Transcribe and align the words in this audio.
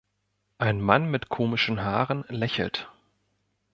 Ein 0.57 0.81
Mann 0.81 1.11
mit 1.11 1.29
komischen 1.29 1.83
Haaren 1.83 2.25
lächelt. 2.27 2.89